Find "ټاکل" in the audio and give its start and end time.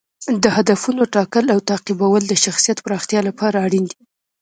1.15-1.45